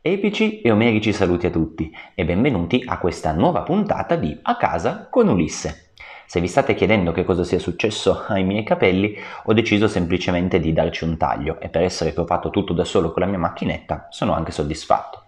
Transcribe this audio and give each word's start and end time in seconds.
Epici 0.00 0.60
e 0.60 0.70
omerici 0.70 1.12
saluti 1.12 1.46
a 1.46 1.50
tutti 1.50 1.92
e 2.14 2.24
benvenuti 2.24 2.84
a 2.86 2.98
questa 2.98 3.32
nuova 3.32 3.62
puntata 3.62 4.14
di 4.14 4.38
A 4.42 4.56
casa 4.56 5.08
con 5.10 5.26
Ulisse. 5.26 5.90
Se 6.24 6.40
vi 6.40 6.46
state 6.46 6.74
chiedendo 6.74 7.10
che 7.10 7.24
cosa 7.24 7.42
sia 7.42 7.58
successo 7.58 8.22
ai 8.28 8.44
miei 8.44 8.62
capelli, 8.62 9.16
ho 9.46 9.52
deciso 9.52 9.88
semplicemente 9.88 10.60
di 10.60 10.72
darci 10.72 11.02
un 11.02 11.16
taglio 11.16 11.58
e 11.58 11.68
per 11.68 11.82
essere 11.82 12.12
che 12.12 12.20
ho 12.20 12.26
fatto 12.26 12.50
tutto 12.50 12.72
da 12.74 12.84
solo 12.84 13.10
con 13.10 13.22
la 13.22 13.28
mia 13.28 13.38
macchinetta 13.38 14.06
sono 14.10 14.34
anche 14.34 14.52
soddisfatto. 14.52 15.24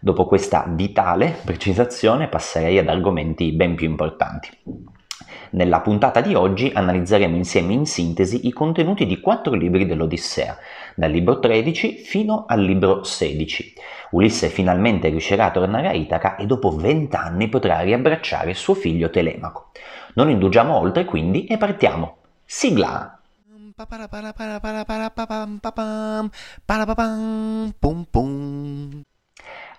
Dopo 0.00 0.26
questa 0.26 0.64
vitale 0.68 1.38
precisazione 1.44 2.26
passerei 2.26 2.76
ad 2.78 2.88
argomenti 2.88 3.52
ben 3.52 3.76
più 3.76 3.88
importanti. 3.88 4.48
Nella 5.50 5.80
puntata 5.80 6.20
di 6.20 6.34
oggi 6.34 6.70
analizzeremo 6.72 7.34
insieme 7.34 7.72
in 7.72 7.86
sintesi 7.86 8.46
i 8.46 8.52
contenuti 8.52 9.06
di 9.06 9.20
quattro 9.20 9.54
libri 9.54 9.86
dell'Odissea, 9.86 10.56
dal 10.94 11.10
libro 11.10 11.38
13 11.38 11.96
fino 11.98 12.44
al 12.46 12.62
libro 12.62 13.02
16. 13.02 13.74
Ulisse 14.10 14.48
finalmente 14.48 15.08
riuscirà 15.08 15.46
a 15.46 15.50
tornare 15.50 15.88
a 15.88 15.92
Itaca 15.92 16.36
e 16.36 16.46
dopo 16.46 16.70
vent'anni 16.70 17.48
potrà 17.48 17.80
riabbracciare 17.80 18.54
suo 18.54 18.74
figlio 18.74 19.10
Telemaco. 19.10 19.70
Non 20.14 20.30
indugiamo 20.30 20.76
oltre 20.76 21.04
quindi 21.04 21.46
e 21.46 21.56
partiamo. 21.56 22.18
Sigla! 22.44 23.20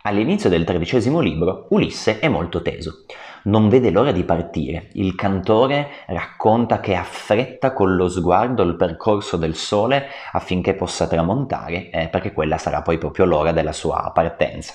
All'inizio 0.04 0.50
del 0.50 0.64
tredicesimo 0.64 1.20
libro 1.20 1.68
Ulisse 1.70 2.20
è 2.20 2.28
molto 2.28 2.62
teso 2.62 3.06
non 3.44 3.70
vede 3.70 3.92
l'ora 3.92 4.12
di 4.12 4.24
partire. 4.24 4.90
Il 4.94 5.16
cantore 5.16 5.90
racconta 6.08 6.80
che 6.80 6.96
affretta 6.96 7.74
con 7.74 7.96
lo 7.96 8.10
sguardo 8.10 8.64
il 8.64 8.76
percorso 8.76 9.38
del 9.38 9.56
sole 9.56 10.08
affinché 10.32 10.74
possa 10.74 11.08
tramontare, 11.08 11.90
eh, 11.90 12.08
perché 12.10 12.34
quella 12.34 12.58
sarà 12.58 12.82
poi 12.82 12.98
proprio 12.98 13.26
l'ora 13.26 13.52
della 13.52 13.72
sua 13.72 14.12
partenza. 14.14 14.74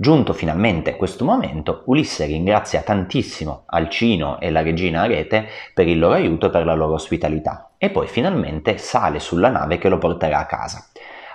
Giunto 0.00 0.32
finalmente 0.32 0.94
questo 0.94 1.24
momento, 1.24 1.82
Ulisse 1.86 2.24
ringrazia 2.26 2.82
tantissimo 2.82 3.64
Alcino 3.66 4.38
e 4.38 4.50
la 4.50 4.62
regina 4.62 5.02
Arete 5.02 5.48
per 5.74 5.88
il 5.88 5.98
loro 5.98 6.14
aiuto 6.14 6.46
e 6.46 6.50
per 6.50 6.64
la 6.64 6.74
loro 6.74 6.94
ospitalità 6.94 7.70
e 7.78 7.90
poi 7.90 8.06
finalmente 8.06 8.78
sale 8.78 9.18
sulla 9.18 9.48
nave 9.48 9.78
che 9.78 9.88
lo 9.88 9.98
porterà 9.98 10.38
a 10.38 10.46
casa. 10.46 10.86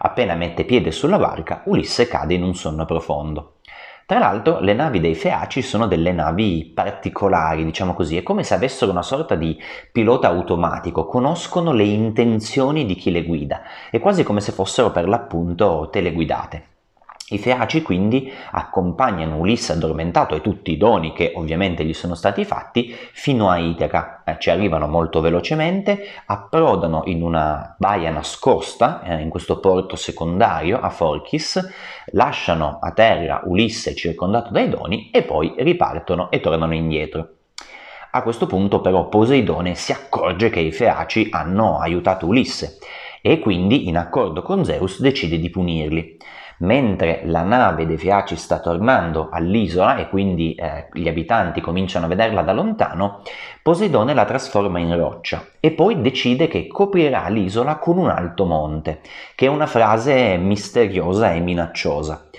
Appena 0.05 0.35
mette 0.35 0.65
piede 0.65 0.91
sulla 0.91 1.17
barca, 1.17 1.61
Ulisse 1.67 2.09
cade 2.09 2.33
in 2.33 2.43
un 2.43 2.55
sonno 2.55 2.83
profondo. 2.83 3.53
Tra 4.05 4.19
l'altro 4.19 4.59
le 4.59 4.73
navi 4.73 4.99
dei 4.99 5.15
Feaci 5.15 5.61
sono 5.61 5.87
delle 5.87 6.11
navi 6.11 6.69
particolari, 6.75 7.63
diciamo 7.63 7.93
così, 7.93 8.17
è 8.17 8.21
come 8.21 8.43
se 8.43 8.53
avessero 8.53 8.91
una 8.91 9.01
sorta 9.01 9.35
di 9.35 9.57
pilota 9.93 10.27
automatico, 10.27 11.05
conoscono 11.05 11.71
le 11.71 11.85
intenzioni 11.85 12.85
di 12.85 12.95
chi 12.95 13.11
le 13.11 13.23
guida, 13.23 13.61
è 13.89 14.01
quasi 14.01 14.23
come 14.23 14.41
se 14.41 14.51
fossero 14.51 14.91
per 14.91 15.07
l'appunto 15.07 15.87
teleguidate. 15.89 16.72
I 17.29 17.37
Feaci 17.37 17.81
quindi 17.81 18.29
accompagnano 18.51 19.37
Ulisse 19.37 19.71
addormentato 19.71 20.35
e 20.35 20.41
tutti 20.41 20.71
i 20.73 20.77
doni 20.77 21.13
che 21.13 21.31
ovviamente 21.35 21.85
gli 21.85 21.93
sono 21.93 22.15
stati 22.15 22.43
fatti 22.43 22.93
fino 23.13 23.49
a 23.49 23.57
Itaca. 23.57 24.23
Eh, 24.25 24.35
ci 24.39 24.49
arrivano 24.49 24.87
molto 24.87 25.21
velocemente, 25.21 26.05
approdano 26.25 27.03
in 27.05 27.21
una 27.21 27.75
baia 27.79 28.11
nascosta, 28.11 29.01
eh, 29.03 29.21
in 29.21 29.29
questo 29.29 29.59
porto 29.59 29.95
secondario 29.95 30.81
a 30.81 30.89
Forchis, 30.89 31.65
lasciano 32.07 32.79
a 32.81 32.91
terra 32.91 33.41
Ulisse 33.45 33.95
circondato 33.95 34.51
dai 34.51 34.67
doni 34.67 35.09
e 35.09 35.23
poi 35.23 35.53
ripartono 35.57 36.29
e 36.29 36.41
tornano 36.41 36.73
indietro. 36.73 37.29
A 38.11 38.21
questo 38.21 38.47
punto 38.47 38.81
però 38.81 39.07
Poseidone 39.07 39.75
si 39.75 39.93
accorge 39.93 40.49
che 40.49 40.59
i 40.59 40.73
Feaci 40.73 41.29
hanno 41.31 41.79
aiutato 41.79 42.27
Ulisse 42.27 42.79
e 43.21 43.39
quindi 43.39 43.87
in 43.87 43.95
accordo 43.95 44.41
con 44.41 44.65
Zeus 44.65 44.99
decide 44.99 45.39
di 45.39 45.49
punirli 45.49 46.17
mentre 46.59 47.21
la 47.25 47.41
nave 47.41 47.85
dei 47.85 47.97
Fiaci 47.97 48.35
sta 48.35 48.59
tornando 48.59 49.29
all'isola 49.31 49.97
e 49.97 50.09
quindi 50.09 50.55
eh, 50.55 50.87
gli 50.93 51.07
abitanti 51.07 51.61
cominciano 51.61 52.05
a 52.05 52.09
vederla 52.09 52.41
da 52.41 52.53
lontano, 52.53 53.21
Poseidone 53.61 54.13
la 54.13 54.25
trasforma 54.25 54.79
in 54.79 54.95
roccia 54.97 55.45
e 55.59 55.71
poi 55.71 56.01
decide 56.01 56.47
che 56.47 56.67
coprirà 56.67 57.27
l'isola 57.29 57.77
con 57.77 57.97
un 57.97 58.09
alto 58.09 58.45
monte, 58.45 58.99
che 59.35 59.45
è 59.45 59.49
una 59.49 59.67
frase 59.67 60.37
misteriosa 60.37 61.33
e 61.33 61.39
minacciosa. 61.39 62.29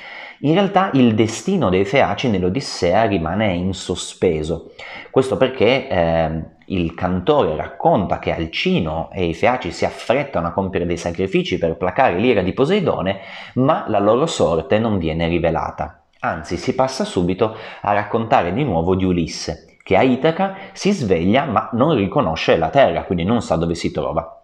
In 0.40 0.52
realtà 0.52 0.90
il 0.92 1.14
destino 1.14 1.70
dei 1.70 1.86
Feaci 1.86 2.28
nell'Odissea 2.28 3.04
rimane 3.04 3.54
in 3.54 3.72
sospeso. 3.72 4.72
Questo 5.10 5.38
perché 5.38 5.88
eh, 5.88 6.44
il 6.66 6.94
cantore 6.94 7.56
racconta 7.56 8.18
che 8.18 8.32
Alcino 8.32 9.10
e 9.12 9.26
i 9.26 9.34
Feaci 9.34 9.70
si 9.70 9.84
affrettano 9.84 10.46
a 10.46 10.52
compiere 10.52 10.86
dei 10.86 10.96
sacrifici 10.96 11.58
per 11.58 11.76
placare 11.76 12.18
l'ira 12.18 12.42
di 12.42 12.52
Poseidone, 12.52 13.20
ma 13.54 13.84
la 13.88 13.98
loro 13.98 14.26
sorte 14.26 14.78
non 14.78 14.98
viene 14.98 15.28
rivelata. 15.28 16.00
Anzi, 16.20 16.56
si 16.56 16.74
passa 16.74 17.04
subito 17.04 17.54
a 17.82 17.92
raccontare 17.92 18.52
di 18.54 18.64
nuovo 18.64 18.94
di 18.94 19.04
Ulisse, 19.04 19.76
che 19.82 19.96
a 19.96 20.02
Itaca 20.02 20.56
si 20.72 20.90
sveglia 20.92 21.44
ma 21.44 21.68
non 21.72 21.94
riconosce 21.94 22.56
la 22.56 22.70
terra, 22.70 23.04
quindi 23.04 23.24
non 23.24 23.42
sa 23.42 23.56
dove 23.56 23.74
si 23.74 23.90
trova. 23.90 24.40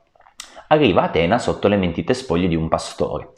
Arriva 0.68 1.02
Atena 1.02 1.38
sotto 1.38 1.68
le 1.68 1.76
mentite 1.76 2.12
spoglie 2.12 2.48
di 2.48 2.54
un 2.54 2.68
pastore. 2.68 3.30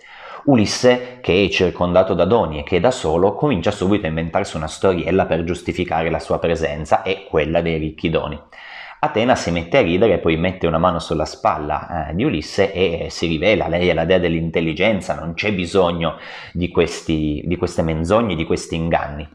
Ulisse, 0.44 1.18
che 1.20 1.44
è 1.44 1.48
circondato 1.48 2.14
da 2.14 2.24
doni 2.24 2.58
e 2.58 2.62
che 2.64 2.78
è 2.78 2.80
da 2.80 2.90
solo, 2.90 3.34
comincia 3.34 3.70
subito 3.70 4.06
a 4.06 4.08
inventarsi 4.08 4.56
una 4.56 4.66
storiella 4.66 5.24
per 5.26 5.44
giustificare 5.44 6.10
la 6.10 6.18
sua 6.18 6.40
presenza 6.40 7.02
e 7.02 7.26
quella 7.30 7.60
dei 7.60 7.78
ricchi 7.78 8.10
doni. 8.10 8.36
Atena 9.04 9.34
si 9.34 9.50
mette 9.50 9.78
a 9.78 9.80
ridere 9.80 10.18
poi 10.18 10.36
mette 10.36 10.68
una 10.68 10.78
mano 10.78 11.00
sulla 11.00 11.24
spalla 11.24 12.10
eh, 12.10 12.14
di 12.14 12.22
Ulisse 12.22 12.72
e 12.72 13.08
si 13.10 13.26
rivela, 13.26 13.66
lei 13.66 13.88
è 13.88 13.94
la 13.94 14.04
dea 14.04 14.20
dell'intelligenza, 14.20 15.16
non 15.16 15.34
c'è 15.34 15.52
bisogno 15.52 16.18
di, 16.52 16.68
questi, 16.68 17.42
di 17.44 17.56
queste 17.56 17.82
menzogne, 17.82 18.36
di 18.36 18.44
questi 18.44 18.76
inganni. 18.76 19.28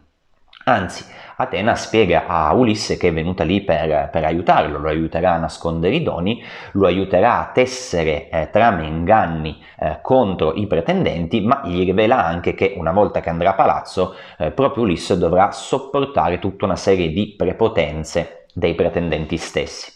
Anzi, 0.64 1.04
Atena 1.36 1.76
spiega 1.76 2.28
a 2.28 2.54
Ulisse 2.54 2.96
che 2.96 3.10
è 3.10 3.14
venuta 3.14 3.44
lì 3.44 3.60
per, 3.60 4.08
per 4.10 4.24
aiutarlo, 4.24 4.80
lo 4.80 4.88
aiuterà 4.88 5.34
a 5.34 5.38
nascondere 5.38 5.96
i 5.96 6.04
doni, 6.04 6.42
lo 6.72 6.86
aiuterà 6.86 7.40
a 7.42 7.52
tessere 7.52 8.30
eh, 8.30 8.50
trame 8.50 8.84
e 8.84 8.88
inganni 8.88 9.62
eh, 9.80 10.00
contro 10.02 10.54
i 10.54 10.66
pretendenti, 10.66 11.42
ma 11.42 11.64
gli 11.66 11.84
rivela 11.84 12.24
anche 12.26 12.54
che 12.54 12.76
una 12.78 12.94
volta 12.94 13.20
che 13.20 13.30
andrà 13.30 13.50
a 13.50 13.56
palazzo, 13.56 14.16
eh, 14.38 14.52
proprio 14.52 14.84
Ulisse 14.84 15.18
dovrà 15.18 15.52
sopportare 15.52 16.40
tutta 16.40 16.64
una 16.64 16.78
serie 16.78 17.10
di 17.10 17.36
prepotenze 17.38 18.38
dei 18.58 18.74
pretendenti 18.74 19.38
stessi. 19.38 19.94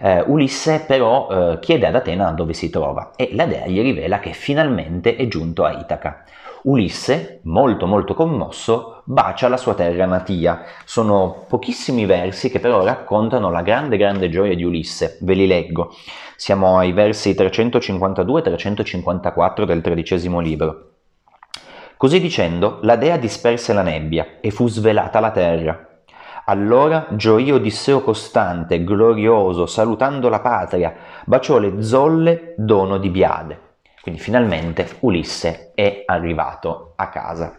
Uh, 0.00 0.30
Ulisse 0.30 0.84
però 0.86 1.26
uh, 1.28 1.58
chiede 1.58 1.86
ad 1.86 1.96
Atena 1.96 2.30
dove 2.30 2.52
si 2.52 2.70
trova 2.70 3.10
e 3.16 3.30
la 3.32 3.46
dea 3.46 3.66
gli 3.66 3.80
rivela 3.80 4.20
che 4.20 4.32
finalmente 4.32 5.16
è 5.16 5.26
giunto 5.26 5.64
a 5.64 5.72
Itaca. 5.72 6.22
Ulisse, 6.64 7.40
molto 7.44 7.86
molto 7.86 8.14
commosso, 8.14 9.02
bacia 9.04 9.48
la 9.48 9.56
sua 9.56 9.74
terra 9.74 10.04
natia. 10.04 10.62
Sono 10.84 11.46
pochissimi 11.48 12.04
versi 12.04 12.50
che 12.50 12.60
però 12.60 12.84
raccontano 12.84 13.50
la 13.50 13.62
grande 13.62 13.96
grande 13.96 14.28
gioia 14.28 14.54
di 14.54 14.64
Ulisse, 14.64 15.16
ve 15.22 15.32
li 15.34 15.46
leggo. 15.46 15.94
Siamo 16.36 16.78
ai 16.78 16.92
versi 16.92 17.32
352-354 17.32 19.64
del 19.64 19.80
tredicesimo 19.80 20.40
libro. 20.40 20.90
Così 21.96 22.20
dicendo, 22.20 22.78
la 22.82 22.96
dea 22.96 23.16
disperse 23.16 23.72
la 23.72 23.82
nebbia 23.82 24.38
e 24.40 24.50
fu 24.50 24.68
svelata 24.68 25.18
la 25.18 25.30
terra. 25.30 25.87
Allora 26.50 27.08
gioì 27.10 27.50
Odisseo 27.50 28.00
costante, 28.00 28.82
glorioso, 28.82 29.66
salutando 29.66 30.30
la 30.30 30.40
patria, 30.40 30.94
baciò 31.26 31.58
le 31.58 31.82
zolle 31.82 32.54
dono 32.56 32.96
di 32.96 33.10
Biade. 33.10 33.60
Quindi 34.00 34.18
finalmente 34.18 34.88
Ulisse 35.00 35.72
è 35.74 36.04
arrivato 36.06 36.94
a 36.96 37.08
casa. 37.10 37.54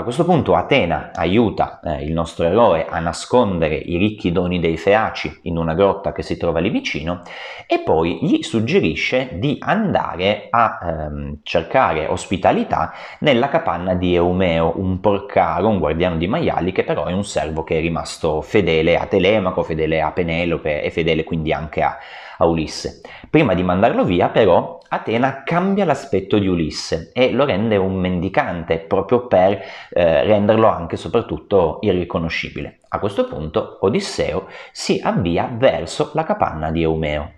A 0.00 0.02
questo 0.02 0.24
punto 0.24 0.54
Atena 0.54 1.10
aiuta 1.14 1.78
eh, 1.84 2.04
il 2.04 2.12
nostro 2.14 2.46
eroe 2.46 2.86
a 2.88 3.00
nascondere 3.00 3.74
i 3.74 3.98
ricchi 3.98 4.32
doni 4.32 4.58
dei 4.58 4.78
Feaci 4.78 5.40
in 5.42 5.58
una 5.58 5.74
grotta 5.74 6.12
che 6.12 6.22
si 6.22 6.38
trova 6.38 6.58
lì 6.58 6.70
vicino 6.70 7.20
e 7.66 7.80
poi 7.80 8.18
gli 8.22 8.42
suggerisce 8.42 9.28
di 9.34 9.58
andare 9.60 10.46
a 10.48 10.78
ehm, 10.82 11.40
cercare 11.42 12.06
ospitalità 12.06 12.94
nella 13.18 13.50
capanna 13.50 13.92
di 13.92 14.14
Eumeo, 14.14 14.72
un 14.76 15.00
porcaro, 15.00 15.68
un 15.68 15.78
guardiano 15.78 16.16
di 16.16 16.26
maiali 16.26 16.72
che 16.72 16.84
però 16.84 17.04
è 17.04 17.12
un 17.12 17.24
servo 17.24 17.62
che 17.62 17.76
è 17.76 17.80
rimasto 17.82 18.40
fedele 18.40 18.96
a 18.96 19.04
Telemaco, 19.04 19.62
fedele 19.62 20.00
a 20.00 20.12
Penelope 20.12 20.82
e 20.82 20.90
fedele 20.90 21.24
quindi 21.24 21.52
anche 21.52 21.82
a, 21.82 21.98
a 22.38 22.46
Ulisse. 22.46 23.02
Prima 23.28 23.52
di 23.52 23.62
mandarlo 23.62 24.04
via 24.04 24.30
però 24.30 24.79
Atena 24.92 25.44
cambia 25.44 25.84
l'aspetto 25.84 26.36
di 26.36 26.48
Ulisse 26.48 27.12
e 27.12 27.30
lo 27.30 27.44
rende 27.44 27.76
un 27.76 27.94
mendicante 27.94 28.78
proprio 28.78 29.28
per 29.28 29.62
eh, 29.90 30.24
renderlo 30.24 30.66
anche 30.66 30.96
e 30.96 30.98
soprattutto 30.98 31.78
irriconoscibile. 31.82 32.80
A 32.88 32.98
questo 32.98 33.28
punto 33.28 33.78
Odisseo 33.82 34.48
si 34.72 35.00
avvia 35.00 35.48
verso 35.52 36.10
la 36.14 36.24
capanna 36.24 36.72
di 36.72 36.82
Eumeo. 36.82 37.34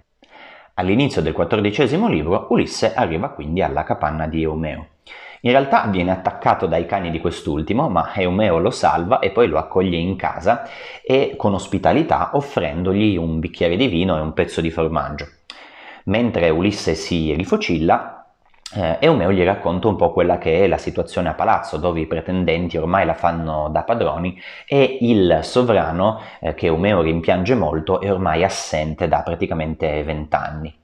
All'inizio 0.75 1.20
del 1.20 1.34
quattordicesimo 1.34 2.08
libro 2.08 2.46
Ulisse 2.49 2.94
arriva 2.94 3.28
quindi 3.28 3.60
alla 3.60 3.84
capanna 3.84 4.26
di 4.26 4.40
Eumeo. 4.40 4.87
In 5.43 5.50
realtà 5.50 5.87
viene 5.88 6.10
attaccato 6.10 6.66
dai 6.66 6.87
cani 6.87 7.10
di 7.10 7.20
quest'ultimo, 7.20 7.90
ma 7.90 8.14
Eumeo 8.14 8.60
lo 8.60 8.70
salva 8.70 9.19
e 9.19 9.31
poi 9.31 9.49
lo 9.49 9.58
accoglie 9.58 9.99
in 9.99 10.16
casa 10.16 10.66
e 11.04 11.34
con 11.37 11.52
ospitalità 11.52 12.31
offrendogli 12.32 13.19
un 13.19 13.40
bicchiere 13.40 13.76
di 13.76 13.88
vino 13.88 14.16
e 14.16 14.20
un 14.20 14.32
pezzo 14.32 14.62
di 14.62 14.70
formaggio. 14.70 15.26
Mentre 16.04 16.50
Ulisse 16.50 16.94
si 16.94 17.32
rifocilla, 17.34 18.26
eh, 18.75 18.96
Eumeo 19.00 19.31
gli 19.31 19.44
racconta 19.44 19.88
un 19.88 19.96
po' 19.96 20.12
quella 20.12 20.38
che 20.38 20.64
è 20.64 20.66
la 20.66 20.78
situazione 20.78 21.28
a 21.28 21.34
palazzo, 21.34 21.76
dove 21.76 22.00
i 22.00 22.06
pretendenti 22.06 22.76
ormai 22.76 23.04
la 23.04 23.14
fanno 23.14 23.69
da 23.69 23.82
padroni 23.82 24.40
e 24.66 24.99
il 25.02 25.40
sovrano, 25.43 26.20
eh, 26.40 26.54
che 26.54 26.66
Eumeo 26.66 27.02
rimpiange 27.02 27.54
molto, 27.54 28.00
è 28.00 28.10
ormai 28.10 28.44
assente 28.44 29.08
da 29.08 29.22
praticamente 29.22 30.02
vent'anni. 30.02 30.81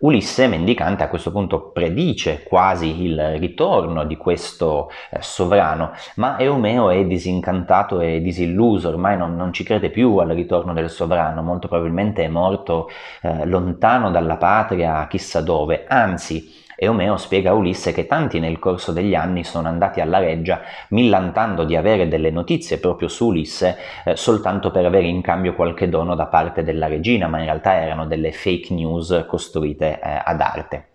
Ulisse, 0.00 0.46
mendicante, 0.46 1.02
a 1.02 1.08
questo 1.08 1.32
punto 1.32 1.70
predice 1.70 2.44
quasi 2.44 3.02
il 3.02 3.36
ritorno 3.38 4.04
di 4.04 4.16
questo 4.16 4.90
eh, 5.10 5.20
sovrano, 5.20 5.90
ma 6.16 6.38
Eumeo 6.38 6.90
è 6.90 7.04
disincantato 7.04 8.00
e 8.00 8.20
disilluso, 8.20 8.90
ormai 8.90 9.16
non, 9.16 9.34
non, 9.34 9.52
ci 9.52 9.64
crede 9.64 9.90
più 9.90 10.16
al 10.18 10.28
ritorno 10.28 10.72
del 10.72 10.88
sovrano, 10.88 11.42
molto 11.42 11.66
probabilmente 11.66 12.22
è 12.22 12.28
morto 12.28 12.88
eh, 13.22 13.44
lontano 13.44 14.12
dalla 14.12 14.36
patria, 14.36 15.04
chissà 15.08 15.40
dove, 15.40 15.84
anzi 15.88 16.66
e 16.80 16.86
Omeo 16.86 17.16
spiega 17.16 17.50
a 17.50 17.54
Ulisse 17.54 17.92
che 17.92 18.06
tanti 18.06 18.38
nel 18.38 18.60
corso 18.60 18.92
degli 18.92 19.16
anni 19.16 19.42
sono 19.42 19.66
andati 19.66 20.00
alla 20.00 20.18
reggia 20.18 20.60
millantando 20.90 21.64
di 21.64 21.74
avere 21.74 22.06
delle 22.06 22.30
notizie 22.30 22.78
proprio 22.78 23.08
su 23.08 23.26
Ulisse 23.26 23.76
eh, 24.04 24.14
soltanto 24.14 24.70
per 24.70 24.84
avere 24.84 25.08
in 25.08 25.20
cambio 25.20 25.54
qualche 25.54 25.88
dono 25.88 26.14
da 26.14 26.26
parte 26.26 26.62
della 26.62 26.86
regina, 26.86 27.26
ma 27.26 27.38
in 27.38 27.46
realtà 27.46 27.74
erano 27.74 28.06
delle 28.06 28.30
fake 28.30 28.72
news 28.72 29.24
costruite 29.26 29.98
eh, 30.00 30.22
ad 30.24 30.40
arte. 30.40 30.90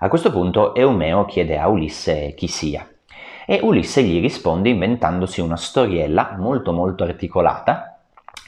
A 0.00 0.08
questo 0.08 0.32
punto 0.32 0.74
Eumeo 0.74 1.24
chiede 1.26 1.58
a 1.58 1.68
Ulisse 1.68 2.34
chi 2.34 2.48
sia 2.48 2.84
e 3.46 3.60
Ulisse 3.62 4.02
gli 4.02 4.20
risponde 4.20 4.68
inventandosi 4.68 5.40
una 5.40 5.56
storiella 5.56 6.34
molto 6.38 6.72
molto 6.72 7.04
articolata 7.04 7.89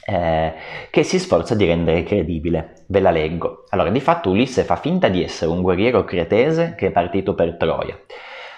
eh, 0.05 0.53
che 0.91 1.03
si 1.03 1.19
sforza 1.19 1.55
di 1.55 1.65
rendere 1.65 2.03
credibile. 2.03 2.85
Ve 2.87 3.01
la 3.01 3.11
leggo. 3.11 3.65
Allora, 3.71 3.91
di 3.91 4.01
fatto 4.01 4.31
Ulisse 4.31 4.65
fa 4.65 4.77
finta 4.77 5.09
di 5.09 5.23
essere 5.23 5.51
un 5.51 5.63
guerriero 5.63 6.05
cretese 6.05 6.75
che 6.77 6.89
è 6.89 6.91
partito 6.91 7.35
per 7.35 7.57
Troia. 7.57 7.99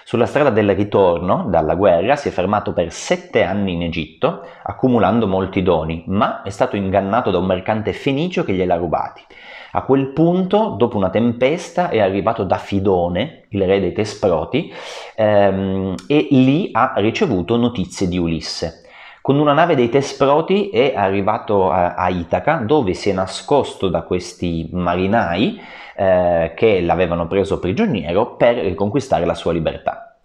Sulla 0.07 0.27
strada 0.27 0.51
del 0.51 0.75
ritorno 0.75 1.47
dalla 1.49 1.73
guerra 1.73 2.15
si 2.15 2.27
è 2.27 2.31
fermato 2.31 2.73
per 2.73 2.91
sette 2.91 3.41
anni 3.41 3.73
in 3.73 3.81
Egitto, 3.81 4.45
accumulando 4.61 5.27
molti 5.27 5.63
doni, 5.63 6.03
ma 6.07 6.43
è 6.43 6.51
stato 6.51 6.75
ingannato 6.75 7.31
da 7.31 7.39
un 7.39 7.45
mercante 7.47 7.91
fenicio 7.91 8.43
che 8.43 8.53
gliel'ha 8.53 8.75
rubati. 8.75 9.23
A 9.71 9.81
quel 9.81 10.13
punto, 10.13 10.75
dopo 10.77 10.95
una 10.95 11.09
tempesta, 11.09 11.89
è 11.89 11.99
arrivato 11.99 12.43
da 12.43 12.57
Fidone, 12.57 13.45
il 13.49 13.65
re 13.65 13.79
dei 13.79 13.93
Tesproti, 13.93 14.71
ehm, 15.15 15.95
e 16.07 16.27
lì 16.29 16.69
ha 16.71 16.93
ricevuto 16.97 17.57
notizie 17.57 18.07
di 18.07 18.19
Ulisse. 18.19 18.84
Con 19.25 19.39
una 19.39 19.53
nave 19.53 19.73
dei 19.73 19.89
Tesproti 19.89 20.69
è 20.69 20.93
arrivato 20.95 21.71
a, 21.71 21.95
a 21.95 22.09
Itaca 22.09 22.57
dove 22.57 22.93
si 22.93 23.09
è 23.09 23.13
nascosto 23.13 23.89
da 23.89 24.03
questi 24.03 24.69
marinai 24.71 25.59
eh, 25.95 26.53
che 26.55 26.79
l'avevano 26.81 27.25
preso 27.25 27.57
prigioniero 27.57 28.35
per 28.35 28.57
riconquistare 28.57 29.25
la 29.25 29.33
sua 29.33 29.51
libertà. 29.51 30.19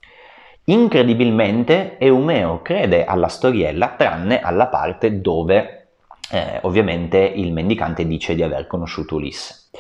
Incredibilmente 0.64 1.96
Eumeo 1.96 2.60
crede 2.60 3.06
alla 3.06 3.28
storiella 3.28 3.94
tranne 3.96 4.38
alla 4.42 4.66
parte 4.66 5.22
dove 5.22 5.86
eh, 6.30 6.58
ovviamente 6.64 7.16
il 7.20 7.54
mendicante 7.54 8.06
dice 8.06 8.34
di 8.34 8.42
aver 8.42 8.66
conosciuto 8.66 9.14
Ulisse. 9.14 9.70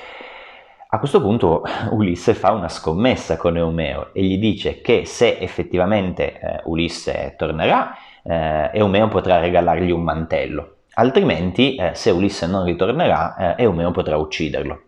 A 0.88 0.98
questo 0.98 1.20
punto 1.20 1.62
Ulisse 1.92 2.32
fa 2.32 2.52
una 2.52 2.70
scommessa 2.70 3.36
con 3.36 3.58
Eumeo 3.58 4.14
e 4.14 4.22
gli 4.22 4.38
dice 4.38 4.80
che 4.80 5.04
se 5.04 5.36
effettivamente 5.36 6.40
eh, 6.40 6.60
Ulisse 6.64 7.34
tornerà, 7.36 7.94
eh, 8.22 8.70
Eumeo 8.72 9.08
potrà 9.08 9.38
regalargli 9.38 9.90
un 9.90 10.02
mantello, 10.02 10.76
altrimenti 10.94 11.76
eh, 11.76 11.94
se 11.94 12.10
Ulisse 12.10 12.46
non 12.46 12.64
ritornerà 12.64 13.56
eh, 13.56 13.62
Eumeo 13.62 13.90
potrà 13.90 14.16
ucciderlo. 14.16 14.82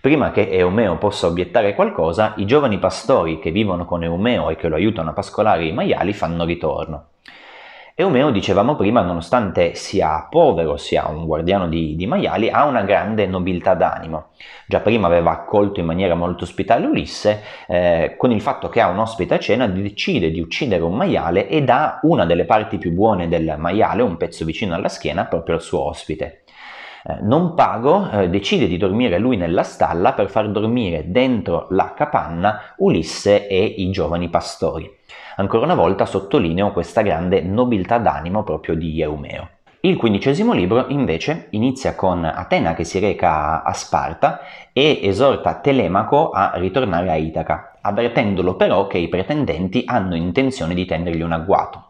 Prima 0.00 0.30
che 0.30 0.48
Eumeo 0.50 0.98
possa 0.98 1.26
obiettare 1.26 1.74
qualcosa, 1.74 2.34
i 2.36 2.46
giovani 2.46 2.78
pastori 2.78 3.38
che 3.38 3.50
vivono 3.50 3.84
con 3.84 4.04
Eumeo 4.04 4.50
e 4.50 4.56
che 4.56 4.68
lo 4.68 4.76
aiutano 4.76 5.10
a 5.10 5.12
pascolare 5.12 5.64
i 5.64 5.72
maiali 5.72 6.12
fanno 6.12 6.44
ritorno. 6.44 7.08
Eumeo, 7.98 8.30
dicevamo 8.30 8.76
prima, 8.76 9.00
nonostante 9.00 9.74
sia 9.74 10.26
povero, 10.28 10.76
sia 10.76 11.08
un 11.08 11.24
guardiano 11.24 11.66
di, 11.66 11.96
di, 11.96 12.06
maiali, 12.06 12.50
ha 12.50 12.66
una 12.66 12.82
grande 12.82 13.24
nobiltà 13.26 13.72
d'animo. 13.72 14.32
Già 14.66 14.80
prima 14.80 15.06
aveva 15.06 15.30
accolto 15.30 15.80
in 15.80 15.86
maniera 15.86 16.14
molto 16.14 16.44
ospitale 16.44 16.84
Ulisse, 16.84 17.42
eh, 17.66 18.16
con 18.18 18.32
il 18.32 18.42
fatto 18.42 18.68
che 18.68 18.82
ha 18.82 18.88
un 18.88 18.98
ospite 18.98 19.32
a 19.32 19.38
cena 19.38 19.66
decide 19.66 20.30
di 20.30 20.40
uccidere 20.40 20.82
un 20.82 20.94
maiale 20.94 21.48
e 21.48 21.62
dà 21.62 22.00
una 22.02 22.26
delle 22.26 22.44
parti 22.44 22.76
più 22.76 22.92
buone 22.92 23.28
del 23.28 23.54
maiale, 23.56 24.02
un 24.02 24.18
pezzo 24.18 24.44
vicino 24.44 24.74
alla 24.74 24.90
schiena, 24.90 25.24
proprio 25.24 25.54
al 25.54 25.62
suo 25.62 25.82
ospite. 25.88 26.42
Eh, 27.08 27.18
non 27.20 27.54
pago, 27.54 28.10
eh, 28.10 28.28
decide 28.28 28.66
di 28.66 28.76
dormire 28.76 29.18
lui 29.18 29.36
nella 29.36 29.62
stalla 29.62 30.12
per 30.12 30.28
far 30.28 30.50
dormire 30.50 31.04
dentro 31.12 31.68
la 31.70 31.92
capanna 31.94 32.74
Ulisse 32.78 33.46
e 33.46 33.62
i 33.64 33.90
giovani 33.90 34.28
pastori. 34.28 34.92
Ancora 35.36 35.66
una 35.66 35.76
volta 35.76 36.04
sottolineo 36.04 36.72
questa 36.72 37.02
grande 37.02 37.42
nobiltà 37.42 37.98
d'animo 37.98 38.42
proprio 38.42 38.74
di 38.74 39.00
Eumeo. 39.00 39.50
Il 39.80 39.96
quindicesimo 39.96 40.52
libro 40.52 40.86
invece 40.88 41.46
inizia 41.50 41.94
con 41.94 42.24
Atena 42.24 42.74
che 42.74 42.82
si 42.82 42.98
reca 42.98 43.62
a 43.62 43.72
Sparta 43.72 44.40
e 44.72 44.98
esorta 45.02 45.60
Telemaco 45.60 46.30
a 46.30 46.54
ritornare 46.56 47.08
a 47.10 47.14
Itaca, 47.14 47.78
avvertendolo 47.82 48.56
però 48.56 48.88
che 48.88 48.98
i 48.98 49.06
pretendenti 49.06 49.84
hanno 49.86 50.16
intenzione 50.16 50.74
di 50.74 50.86
tendergli 50.86 51.22
un 51.22 51.32
agguato 51.32 51.84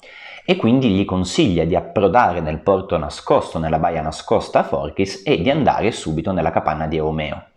e 0.46 0.56
quindi 0.56 0.90
gli 0.90 1.04
consiglia 1.04 1.64
di 1.64 1.74
approdare 1.74 2.40
nel 2.40 2.60
porto 2.60 2.96
nascosto, 2.96 3.58
nella 3.58 3.80
baia 3.80 4.00
nascosta 4.00 4.60
a 4.60 4.62
Forchis 4.62 5.22
e 5.26 5.42
di 5.42 5.50
andare 5.50 5.90
subito 5.90 6.30
nella 6.30 6.52
capanna 6.52 6.86
di 6.86 6.96
Eumeo. 6.96 7.48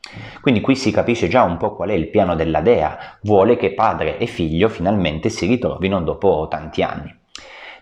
Quindi 0.42 0.60
qui 0.60 0.76
si 0.76 0.92
capisce 0.92 1.28
già 1.28 1.44
un 1.44 1.58
po' 1.58 1.76
qual 1.76 1.90
è 1.90 1.94
il 1.94 2.10
piano 2.10 2.36
della 2.36 2.62
dea, 2.62 2.98
vuole 3.22 3.58
che 3.58 3.74
padre 3.74 4.18
e 4.18 4.26
figlio 4.26 4.68
finalmente 4.70 5.30
si 5.30 5.46
ritrovino 5.46 6.02
dopo 6.02 6.48
tanti 6.50 6.82
anni. 6.82 7.19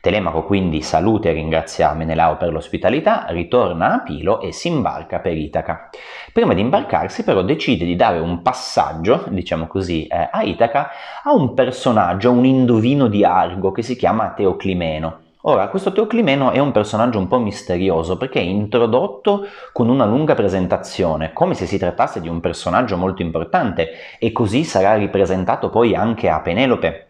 Telemaco 0.02 0.44
quindi 0.44 0.82
saluta 0.82 1.30
e 1.30 1.34
ringrazia 1.34 1.94
Menelao 1.94 2.38
per 2.38 2.52
l'ospitalità, 2.52 3.26
ritorna 3.30 3.94
a 3.94 4.00
Pilo 4.02 4.42
e 4.42 4.52
si 4.52 4.68
imbarca 4.68 5.20
per 5.20 5.36
Itaca. 5.36 5.90
Prima 6.32 6.54
di 6.54 6.62
imbarcarsi 6.62 7.24
però 7.24 7.42
decide 7.42 7.86
di 7.86 7.96
dare 7.96 8.20
un 8.20 8.42
passaggio, 8.42 9.26
diciamo 9.30 9.68
così, 9.68 10.08
eh, 10.08 10.30
a 10.32 10.44
Itaca 10.44 10.90
a 11.24 11.34
un 11.34 11.54
personaggio, 11.54 12.32
un 12.32 12.46
indovino 12.46 13.08
di 13.08 13.24
Argo 13.24 13.72
che 13.72 13.82
si 13.82 13.96
chiama 13.96 14.30
Teoclimeno. 14.30 15.26
Ora, 15.42 15.70
questo 15.70 15.94
Teoclimeno 15.94 16.52
è 16.52 16.60
un 16.60 16.74
personaggio 16.74 17.20
un 17.20 17.28
po' 17.28 17.40
misterioso 17.40 18.18
perché 18.18 18.40
è 18.40 18.44
introdotto 18.44 19.48
con 19.72 19.88
una 19.88 20.04
lunga 20.04 20.36
presentazione, 20.36 21.32
come 21.32 21.54
se 21.54 21.66
si 21.66 21.78
trattasse 21.78 22.20
di 22.20 22.28
un 22.28 22.42
personaggio 22.42 22.98
molto 22.98 23.22
importante 23.22 23.92
e 24.20 24.34
così 24.34 24.66
sarà 24.66 24.96
ripresentato 24.96 25.70
poi 25.70 25.96
anche 25.96 26.28
a 26.28 26.42
Penelope 26.42 27.06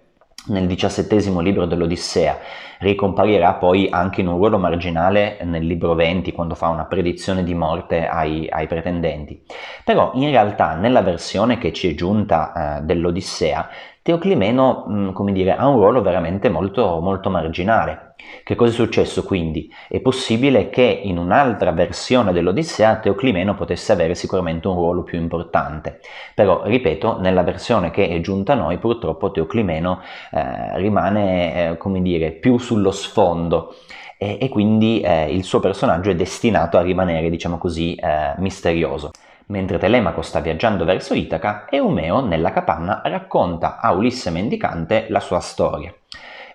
nel 0.48 0.68
diciassettesimo 0.68 1.40
libro 1.40 1.66
dell'Odissea, 1.66 2.40
ricomparirà 2.80 3.54
poi 3.54 3.88
anche 3.90 4.22
in 4.22 4.28
un 4.28 4.38
ruolo 4.38 4.58
marginale 4.58 5.38
nel 5.44 5.66
libro 5.66 5.96
20 5.96 6.32
quando 6.32 6.56
fa 6.56 6.68
una 6.68 6.86
predizione 6.86 7.44
di 7.44 7.54
morte 7.54 8.08
ai, 8.08 8.48
ai 8.50 8.68
pretendenti. 8.68 9.42
Però 9.84 10.12
in 10.14 10.30
realtà 10.30 10.76
nella 10.76 11.02
versione 11.02 11.58
che 11.58 11.74
ci 11.74 11.92
è 11.92 11.96
giunta 11.96 12.78
eh, 12.78 12.82
dell'Odissea 12.82 13.70
Teoclimeno, 14.08 14.86
mm, 14.90 15.10
come 15.10 15.34
dire, 15.34 15.54
ha 15.54 15.68
un 15.68 15.76
ruolo 15.76 16.02
veramente 16.02 16.48
molto, 16.48 17.02
molto 17.02 17.30
marginale. 17.30 18.14
Che 18.42 18.56
cosa 18.56 18.72
è 18.72 18.74
successo 18.74 19.26
quindi? 19.26 19.70
È 19.90 20.00
possibile 20.00 20.70
che 20.70 21.02
in 21.04 21.18
un'altra 21.18 21.72
versione 21.72 22.32
dell'Odissea 22.32 23.00
Teoclimeno 23.00 23.54
potesse 23.54 23.92
avere 23.92 24.16
sicuramente 24.16 24.70
un 24.70 24.76
ruolo 24.76 25.04
più 25.04 25.20
importante, 25.20 26.00
però 26.34 26.64
ripeto, 26.64 27.20
nella 27.20 27.44
versione 27.44 27.92
che 27.92 28.08
è 28.08 28.22
giunta 28.22 28.54
a 28.54 28.56
noi 28.56 28.78
purtroppo 28.78 29.30
Teoclimeno 29.30 30.00
eh, 30.32 30.78
rimane, 30.78 31.72
eh, 31.72 31.78
come 31.78 32.02
dire, 32.02 32.32
più 32.32 32.58
sullo 32.60 32.92
sfondo 32.92 33.76
e, 34.18 34.38
e 34.40 34.48
quindi 34.48 35.02
eh, 35.02 35.34
il 35.34 35.44
suo 35.44 35.60
personaggio 35.60 36.12
è 36.12 36.16
destinato 36.16 36.78
a 36.78 36.82
rimanere, 36.82 37.30
diciamo 37.30 37.58
così, 37.58 37.94
eh, 37.96 38.36
misterioso. 38.38 39.12
Mentre 39.50 39.78
Telemaco 39.78 40.22
sta 40.22 40.42
viaggiando 40.42 40.84
verso 40.84 41.14
Itaca, 41.14 41.68
Eumeo 41.70 42.20
nella 42.20 42.52
capanna 42.52 43.02
racconta 43.06 43.80
a 43.80 43.94
Ulisse 43.94 44.30
Mendicante 44.30 45.06
la 45.08 45.22
sua 45.22 45.40
storia. 45.40 45.94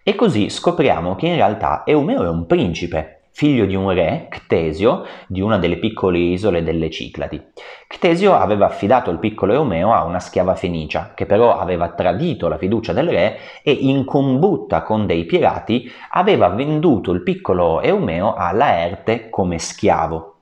E 0.03 0.15
così 0.15 0.51
scopriamo 0.51 1.15
che 1.15 1.29
in 1.29 1.37
realtà 1.37 1.85
Eumeo 1.87 2.23
è 2.25 2.29
un 2.29 2.45
principe, 2.45 3.23
figlio 3.31 3.65
di 3.65 3.75
un 3.75 3.91
re, 3.93 4.27
Ctesio, 4.29 5.07
di 5.27 5.41
una 5.41 5.57
delle 5.57 5.79
piccole 5.79 6.19
isole 6.19 6.63
delle 6.63 6.91
Cicladi. 6.91 7.43
Ctesio 7.87 8.35
aveva 8.35 8.67
affidato 8.67 9.11
il 9.11 9.19
piccolo 9.19 9.55
Eumeo 9.55 9.95
a 9.95 10.05
una 10.05 10.21
schiava 10.21 10.55
fenicia, 10.55 11.13
che 11.15 11.25
però 11.25 11.59
aveva 11.59 11.89
tradito 11.93 12.47
la 12.49 12.59
fiducia 12.59 12.93
del 12.93 13.09
re 13.09 13.39
e 13.63 13.73
in 13.73 14.05
combutta 14.05 14.83
con 14.83 15.07
dei 15.07 15.25
pirati 15.25 15.91
aveva 16.11 16.49
venduto 16.49 17.11
il 17.13 17.23
piccolo 17.23 17.81
Eumeo 17.81 18.35
a 18.35 18.53
Laerte 18.53 19.31
come 19.31 19.59
schiavo. 19.59 20.35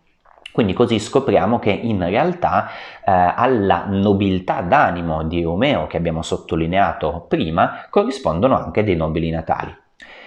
Quindi 0.53 0.73
così 0.73 0.99
scopriamo 0.99 1.59
che 1.59 1.71
in 1.71 2.05
realtà 2.05 2.69
eh, 3.05 3.13
alla 3.13 3.85
nobiltà 3.87 4.61
d'animo 4.63 5.25
di 5.25 5.43
Romeo 5.43 5.87
che 5.87 5.97
abbiamo 5.97 6.23
sottolineato 6.23 7.27
prima 7.29 7.87
corrispondono 7.89 8.57
anche 8.57 8.83
dei 8.83 8.97
nobili 8.97 9.31
natali. 9.31 9.75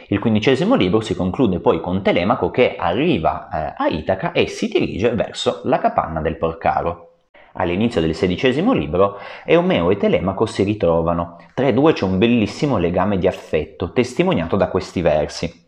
Il 0.07 0.19
quindicesimo 0.19 0.75
libro 0.75 1.01
si 1.01 1.15
conclude 1.15 1.59
poi 1.59 1.79
con 1.79 2.01
Telemaco 2.01 2.51
che 2.51 2.75
arriva 2.77 3.49
eh, 3.49 3.73
a 3.77 3.87
Itaca 3.87 4.31
e 4.31 4.47
si 4.47 4.67
dirige 4.67 5.11
verso 5.11 5.61
la 5.63 5.79
capanna 5.79 6.21
del 6.21 6.37
Porcaro. 6.37 7.09
All'inizio 7.53 8.01
del 8.01 8.15
sedicesimo 8.15 8.73
libro, 8.73 9.17
Eumeo 9.45 9.91
e 9.91 9.97
Telemaco 9.97 10.45
si 10.45 10.63
ritrovano. 10.63 11.37
Tra 11.53 11.67
i 11.67 11.73
due 11.73 11.93
c'è 11.93 12.03
un 12.03 12.17
bellissimo 12.17 12.77
legame 12.77 13.17
di 13.17 13.27
affetto, 13.27 13.91
testimoniato 13.91 14.55
da 14.55 14.69
questi 14.69 15.01
versi. 15.01 15.62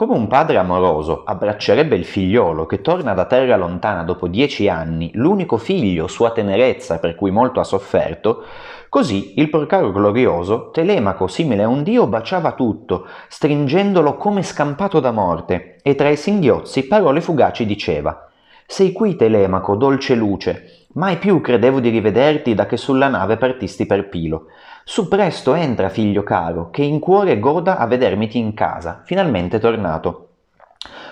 Come 0.00 0.14
un 0.14 0.28
padre 0.28 0.56
amoroso 0.56 1.24
abbraccerebbe 1.26 1.94
il 1.94 2.06
figliolo 2.06 2.64
che 2.64 2.80
torna 2.80 3.12
da 3.12 3.26
terra 3.26 3.58
lontana 3.58 4.02
dopo 4.02 4.28
dieci 4.28 4.66
anni, 4.66 5.10
l'unico 5.12 5.58
figlio, 5.58 6.06
sua 6.06 6.30
tenerezza 6.30 6.98
per 6.98 7.14
cui 7.14 7.30
molto 7.30 7.60
ha 7.60 7.64
sofferto, 7.64 8.44
così 8.88 9.38
il 9.38 9.50
porcaro 9.50 9.92
glorioso, 9.92 10.70
Telemaco 10.70 11.26
simile 11.26 11.64
a 11.64 11.68
un 11.68 11.82
dio, 11.82 12.06
baciava 12.06 12.52
tutto, 12.52 13.08
stringendolo 13.28 14.16
come 14.16 14.42
scampato 14.42 15.00
da 15.00 15.10
morte, 15.10 15.76
e 15.82 15.94
tra 15.94 16.08
i 16.08 16.16
singhiozzi 16.16 16.86
parole 16.86 17.20
fugaci 17.20 17.66
diceva 17.66 18.30
sei 18.70 18.92
qui, 18.92 19.16
Telemaco, 19.16 19.74
dolce 19.74 20.14
luce. 20.14 20.86
Mai 20.92 21.16
più 21.16 21.40
credevo 21.40 21.80
di 21.80 21.88
rivederti 21.88 22.54
da 22.54 22.66
che 22.66 22.76
sulla 22.76 23.08
nave 23.08 23.36
partisti 23.36 23.84
per 23.84 24.08
Pilo. 24.08 24.44
Su 24.90 25.06
presto 25.06 25.54
entra, 25.54 25.88
figlio 25.88 26.24
caro, 26.24 26.70
che 26.70 26.82
in 26.82 26.98
cuore 26.98 27.38
goda 27.38 27.78
a 27.78 27.86
vedermiti 27.86 28.38
in 28.38 28.54
casa, 28.54 29.02
finalmente 29.04 29.60
tornato. 29.60 30.30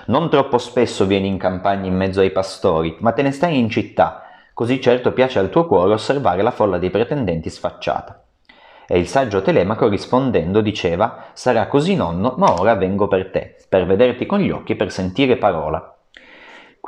Non 0.07 0.29
troppo 0.29 0.59
spesso 0.59 1.07
vieni 1.07 1.29
in 1.29 1.39
campagna 1.39 1.87
in 1.87 1.95
mezzo 1.95 2.19
ai 2.19 2.33
pastori, 2.33 2.97
ma 2.99 3.13
te 3.13 3.23
ne 3.23 3.31
stai 3.31 3.57
in 3.57 3.71
città, 3.71 4.25
così 4.53 4.81
certo 4.81 5.13
piace 5.13 5.39
al 5.39 5.49
tuo 5.49 5.69
cuore 5.69 5.93
osservare 5.93 6.43
la 6.43 6.51
folla 6.51 6.79
dei 6.79 6.91
pretendenti 6.91 7.51
sfacciata. 7.51 8.21
E 8.85 8.99
il 8.99 9.07
saggio 9.07 9.43
Telemaco 9.43 9.87
rispondendo 9.87 10.61
diceva, 10.61 11.27
sarà 11.33 11.69
così 11.69 11.95
nonno, 11.95 12.35
ma 12.37 12.53
ora 12.59 12.75
vengo 12.75 13.07
per 13.07 13.31
te, 13.31 13.59
per 13.69 13.87
vederti 13.87 14.27
con 14.27 14.41
gli 14.41 14.51
occhi, 14.51 14.75
per 14.75 14.91
sentire 14.91 15.37
parola. 15.37 15.98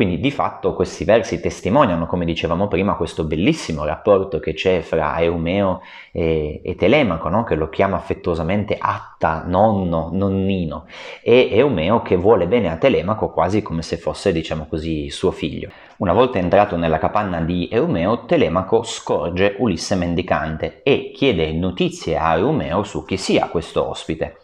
Quindi 0.00 0.18
di 0.18 0.30
fatto 0.30 0.72
questi 0.72 1.04
versi 1.04 1.42
testimoniano, 1.42 2.06
come 2.06 2.24
dicevamo 2.24 2.68
prima, 2.68 2.94
questo 2.94 3.24
bellissimo 3.24 3.84
rapporto 3.84 4.38
che 4.38 4.54
c'è 4.54 4.80
fra 4.80 5.20
Eumeo 5.20 5.82
e, 6.10 6.62
e 6.64 6.74
Telemaco, 6.74 7.28
no? 7.28 7.44
che 7.44 7.54
lo 7.54 7.68
chiama 7.68 7.98
affettuosamente 7.98 8.78
Atta, 8.80 9.44
nonno, 9.46 10.08
nonnino, 10.10 10.86
e 11.22 11.50
Eumeo 11.52 12.00
che 12.00 12.16
vuole 12.16 12.46
bene 12.46 12.70
a 12.70 12.78
Telemaco 12.78 13.28
quasi 13.28 13.60
come 13.60 13.82
se 13.82 13.98
fosse, 13.98 14.32
diciamo 14.32 14.68
così, 14.70 15.10
suo 15.10 15.32
figlio. 15.32 15.68
Una 15.98 16.14
volta 16.14 16.38
entrato 16.38 16.78
nella 16.78 16.98
capanna 16.98 17.42
di 17.42 17.68
Eumeo, 17.70 18.24
Telemaco 18.24 18.82
scorge 18.82 19.56
Ulisse 19.58 19.96
mendicante 19.96 20.80
e 20.82 21.12
chiede 21.14 21.52
notizie 21.52 22.16
a 22.16 22.38
Eumeo 22.38 22.84
su 22.84 23.04
chi 23.04 23.18
sia 23.18 23.48
questo 23.48 23.86
ospite. 23.86 24.39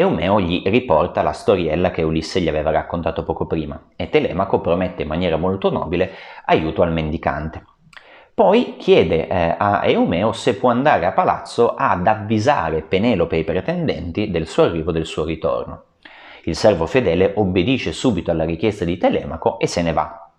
Eumeo 0.00 0.40
gli 0.40 0.62
riporta 0.64 1.20
la 1.20 1.32
storiella 1.32 1.90
che 1.90 2.02
Ulisse 2.02 2.40
gli 2.40 2.48
aveva 2.48 2.70
raccontato 2.70 3.22
poco 3.22 3.46
prima 3.46 3.88
e 3.96 4.08
Telemaco 4.08 4.60
promette 4.60 5.02
in 5.02 5.08
maniera 5.08 5.36
molto 5.36 5.70
nobile 5.70 6.12
aiuto 6.46 6.80
al 6.80 6.90
mendicante. 6.90 7.64
Poi 8.32 8.76
chiede 8.78 9.28
eh, 9.28 9.54
a 9.58 9.82
Eumeo 9.84 10.32
se 10.32 10.56
può 10.56 10.70
andare 10.70 11.04
a 11.04 11.12
palazzo 11.12 11.74
ad 11.74 12.06
avvisare 12.06 12.80
Penelope 12.80 13.36
e 13.36 13.40
i 13.40 13.44
pretendenti 13.44 14.30
del 14.30 14.46
suo 14.46 14.62
arrivo 14.62 14.88
e 14.88 14.94
del 14.94 15.04
suo 15.04 15.26
ritorno. 15.26 15.82
Il 16.44 16.56
servo 16.56 16.86
fedele 16.86 17.34
obbedisce 17.36 17.92
subito 17.92 18.30
alla 18.30 18.44
richiesta 18.44 18.86
di 18.86 18.96
Telemaco 18.96 19.58
e 19.58 19.66
se 19.66 19.82
ne 19.82 19.92
va. 19.92 20.29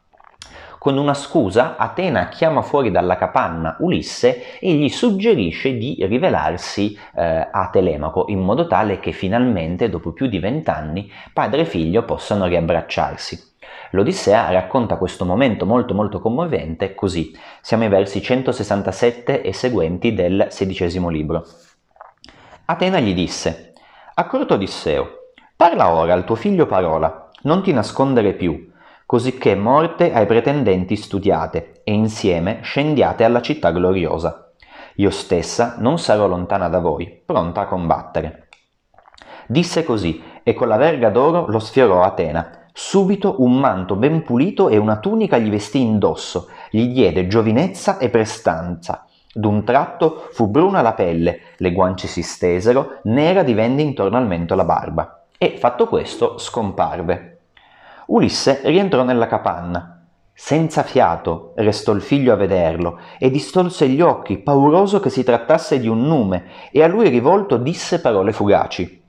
Con 0.81 0.97
una 0.97 1.13
scusa, 1.13 1.77
Atena 1.77 2.29
chiama 2.29 2.63
fuori 2.63 2.89
dalla 2.89 3.15
capanna 3.15 3.75
Ulisse 3.81 4.57
e 4.59 4.73
gli 4.73 4.89
suggerisce 4.89 5.77
di 5.77 5.95
rivelarsi 6.07 6.97
eh, 7.13 7.49
a 7.51 7.69
Telemaco 7.71 8.25
in 8.29 8.39
modo 8.39 8.65
tale 8.65 8.99
che 8.99 9.11
finalmente, 9.11 9.91
dopo 9.91 10.11
più 10.11 10.25
di 10.25 10.39
vent'anni, 10.39 11.07
padre 11.33 11.61
e 11.61 11.65
figlio 11.65 12.03
possano 12.03 12.47
riabbracciarsi. 12.47 13.39
L'Odissea 13.91 14.49
racconta 14.49 14.97
questo 14.97 15.23
momento 15.23 15.67
molto 15.67 15.93
molto 15.93 16.19
commovente 16.19 16.95
così. 16.95 17.31
Siamo 17.61 17.83
ai 17.83 17.89
versi 17.89 18.19
167 18.19 19.43
e 19.43 19.53
seguenti 19.53 20.15
del 20.15 20.47
sedicesimo 20.49 21.09
libro. 21.09 21.45
Atena 22.65 22.99
gli 22.99 23.13
disse, 23.13 23.73
Accorto 24.15 24.55
Odisseo, 24.55 25.33
parla 25.55 25.91
ora 25.91 26.13
al 26.13 26.23
tuo 26.23 26.33
figlio 26.33 26.65
parola, 26.65 27.29
non 27.43 27.61
ti 27.61 27.71
nascondere 27.71 28.33
più, 28.33 28.70
cosicché 29.11 29.55
morte 29.55 30.13
ai 30.13 30.25
pretendenti 30.25 30.95
studiate, 30.95 31.81
e 31.83 31.91
insieme 31.91 32.59
scendiate 32.61 33.25
alla 33.25 33.41
città 33.41 33.71
gloriosa. 33.71 34.53
Io 34.95 35.09
stessa 35.09 35.75
non 35.79 35.99
sarò 35.99 36.27
lontana 36.27 36.69
da 36.69 36.79
voi, 36.79 37.21
pronta 37.25 37.59
a 37.59 37.65
combattere. 37.65 38.47
Disse 39.47 39.83
così, 39.83 40.23
e 40.43 40.53
con 40.53 40.69
la 40.69 40.77
verga 40.77 41.09
d'oro 41.09 41.45
lo 41.47 41.59
sfiorò 41.59 42.03
Atena. 42.03 42.67
Subito 42.71 43.35
un 43.39 43.59
manto 43.59 43.97
ben 43.97 44.23
pulito 44.23 44.69
e 44.69 44.77
una 44.77 44.95
tunica 44.99 45.37
gli 45.37 45.49
vestì 45.49 45.81
indosso, 45.81 46.47
gli 46.69 46.87
diede 46.87 47.27
giovinezza 47.27 47.97
e 47.97 48.07
prestanza. 48.07 49.05
D'un 49.33 49.65
tratto 49.65 50.29
fu 50.31 50.47
bruna 50.47 50.81
la 50.81 50.93
pelle, 50.93 51.41
le 51.57 51.73
guance 51.73 52.07
si 52.07 52.21
stesero, 52.21 52.99
nera 53.03 53.43
divenne 53.43 53.81
intorno 53.81 54.15
al 54.15 54.25
mento 54.25 54.55
la 54.55 54.63
barba. 54.63 55.25
E 55.37 55.57
fatto 55.57 55.87
questo 55.87 56.37
scomparve. 56.37 57.30
Ulisse 58.11 58.59
rientrò 58.65 59.03
nella 59.03 59.27
capanna. 59.27 60.05
Senza 60.33 60.83
fiato 60.83 61.53
restò 61.55 61.93
il 61.93 62.01
figlio 62.01 62.33
a 62.33 62.35
vederlo 62.35 62.99
e 63.17 63.31
distolse 63.31 63.87
gli 63.87 64.01
occhi, 64.01 64.37
pauroso 64.37 64.99
che 64.99 65.09
si 65.09 65.23
trattasse 65.23 65.79
di 65.79 65.87
un 65.87 66.05
nume, 66.05 66.43
e 66.71 66.83
a 66.83 66.87
lui 66.87 67.07
rivolto 67.07 67.55
disse 67.55 68.01
parole 68.01 68.33
fugaci. 68.33 69.01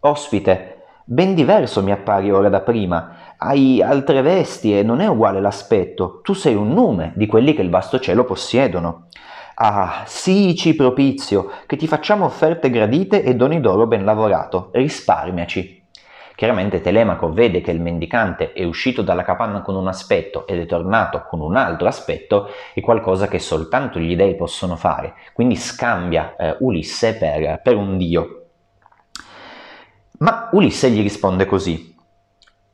Ospite, 0.00 0.82
ben 1.04 1.34
diverso 1.34 1.82
mi 1.82 1.90
appari 1.90 2.30
ora 2.30 2.48
da 2.48 2.60
prima. 2.60 3.34
Hai 3.38 3.82
altre 3.82 4.22
vesti 4.22 4.78
e 4.78 4.84
non 4.84 5.00
è 5.00 5.08
uguale 5.08 5.40
l'aspetto. 5.40 6.20
Tu 6.22 6.32
sei 6.34 6.54
un 6.54 6.72
nume 6.72 7.12
di 7.16 7.26
quelli 7.26 7.54
che 7.54 7.62
il 7.62 7.70
vasto 7.70 7.98
cielo 7.98 8.22
possiedono. 8.22 9.08
Ah, 9.56 10.04
sici 10.06 10.76
propizio, 10.76 11.50
che 11.66 11.74
ti 11.74 11.88
facciamo 11.88 12.24
offerte 12.24 12.70
gradite 12.70 13.24
e 13.24 13.34
doni 13.34 13.60
d'oro 13.60 13.88
ben 13.88 14.04
lavorato. 14.04 14.68
Risparmiaci. 14.72 15.83
Chiaramente 16.44 16.82
Telemaco 16.82 17.32
vede 17.32 17.62
che 17.62 17.70
il 17.70 17.80
mendicante 17.80 18.52
è 18.52 18.64
uscito 18.64 19.00
dalla 19.00 19.22
capanna 19.22 19.62
con 19.62 19.76
un 19.76 19.88
aspetto 19.88 20.46
ed 20.46 20.60
è 20.60 20.66
tornato 20.66 21.24
con 21.26 21.40
un 21.40 21.56
altro 21.56 21.88
aspetto, 21.88 22.50
è 22.74 22.82
qualcosa 22.82 23.28
che 23.28 23.38
soltanto 23.38 23.98
gli 23.98 24.14
dei 24.14 24.36
possono 24.36 24.76
fare, 24.76 25.14
quindi 25.32 25.56
scambia 25.56 26.36
eh, 26.36 26.56
Ulisse 26.60 27.16
per, 27.16 27.62
per 27.62 27.76
un 27.76 27.96
dio. 27.96 28.48
Ma 30.18 30.50
Ulisse 30.52 30.90
gli 30.90 31.00
risponde 31.00 31.46
così, 31.46 31.96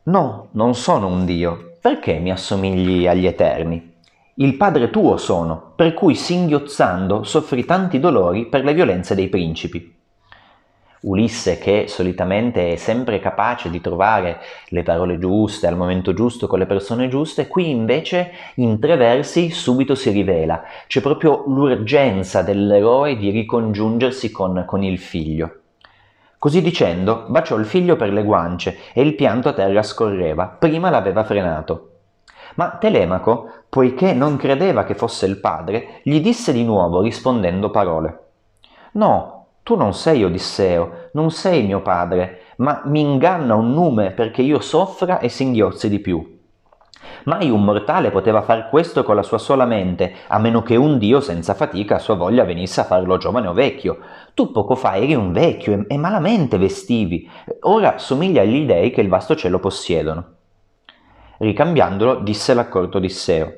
no, 0.03 0.49
non 0.51 0.75
sono 0.75 1.07
un 1.07 1.25
dio, 1.25 1.77
perché 1.81 2.19
mi 2.19 2.33
assomigli 2.33 3.07
agli 3.07 3.27
Eterni? 3.27 3.99
Il 4.35 4.57
padre 4.57 4.91
tuo 4.91 5.17
sono, 5.17 5.75
per 5.77 5.95
cui 5.95 6.17
singhiozzando 6.17 7.23
soffri 7.23 7.65
tanti 7.65 8.01
dolori 8.01 8.49
per 8.49 8.65
le 8.65 8.75
violenze 8.75 9.15
dei 9.15 9.29
principi. 9.29 10.00
Ulisse 11.03 11.57
che 11.57 11.87
solitamente 11.89 12.73
è 12.73 12.77
sempre 12.77 13.21
capace 13.21 13.71
di 13.71 13.81
trovare 13.81 14.39
le 14.69 14.83
parole 14.83 15.19
giuste 15.19 15.67
al 15.67 15.75
momento 15.75 16.13
giusto 16.13 16.47
con 16.47 16.59
le 16.59 16.67
persone 16.67 17.09
giuste, 17.09 17.47
qui 17.47 17.71
invece 17.71 18.33
in 18.57 18.79
tre 18.79 18.97
versi 18.97 19.51
subito 19.51 19.95
si 19.95 20.11
rivela, 20.11 20.63
c'è 20.87 21.01
proprio 21.01 21.45
l'urgenza 21.47 22.43
dell'eroe 22.43 23.17
di 23.17 23.31
ricongiungersi 23.31 24.31
con, 24.31 24.65
con 24.67 24.83
il 24.83 24.99
figlio. 24.99 25.55
Così 26.39 26.61
dicendo, 26.61 27.25
baciò 27.29 27.57
il 27.57 27.65
figlio 27.65 27.97
per 27.97 28.13
le 28.13 28.23
guance 28.23 28.77
e 28.93 29.01
il 29.01 29.15
pianto 29.15 29.49
a 29.49 29.53
terra 29.55 29.83
scorreva, 29.83 30.49
prima 30.49 30.91
l'aveva 30.91 31.25
frenato. 31.25 31.89
Ma 32.57 32.77
Telemaco, 32.79 33.49
poiché 33.71 34.13
non 34.13 34.37
credeva 34.37 34.85
che 34.85 34.95
fosse 34.95 35.25
il 35.25 35.41
padre, 35.41 36.01
gli 36.03 36.21
disse 36.21 36.53
di 36.53 36.65
nuovo 36.65 37.01
rispondendo 37.01 37.71
parole. 37.71 38.19
No, 38.93 39.40
tu 39.71 39.77
non 39.77 39.95
sei 39.95 40.25
Odisseo, 40.25 41.11
non 41.13 41.31
sei 41.31 41.63
mio 41.63 41.81
padre, 41.81 42.41
ma 42.57 42.83
mi 42.87 43.03
inganna 43.03 43.55
un 43.55 43.73
nume 43.73 44.11
perché 44.11 44.43
io 44.43 44.59
soffra 44.59 45.21
e 45.21 45.29
singhiozzi 45.29 45.89
di 45.89 46.01
più. 46.01 46.41
Mai 47.27 47.51
un 47.51 47.63
mortale 47.63 48.11
poteva 48.11 48.43
far 48.43 48.69
questo 48.69 49.05
con 49.05 49.15
la 49.15 49.23
sua 49.23 49.39
sola 49.39 49.67
mente, 49.67 50.13
a 50.27 50.41
meno 50.41 50.63
che 50.63 50.75
un 50.75 50.99
dio 50.99 51.21
senza 51.21 51.55
fatica 51.55 51.95
a 51.95 51.99
sua 52.01 52.17
voglia 52.17 52.43
venisse 52.43 52.81
a 52.81 52.85
farlo 52.85 53.17
giovane 53.17 53.47
o 53.47 53.53
vecchio. 53.53 53.99
Tu 54.35 54.51
poco 54.51 54.75
fa 54.75 54.97
eri 54.97 55.15
un 55.15 55.31
vecchio 55.31 55.85
e, 55.87 55.97
malamente 55.97 56.59
vestivi, 56.59 57.31
ora 57.61 57.99
somiglia 57.99 58.43
agli 58.43 58.67
dei 58.67 58.91
che 58.91 59.03
il 59.03 59.09
vasto 59.09 59.37
cielo 59.37 59.61
possiedono. 59.61 60.25
Ricambiandolo, 61.39 62.17
disse 62.17 62.55
l'accorto 62.55 62.97
Odisseo. 62.97 63.53